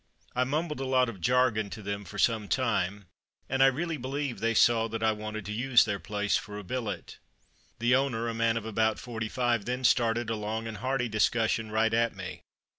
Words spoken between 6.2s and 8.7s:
for a billet. The owner, a man of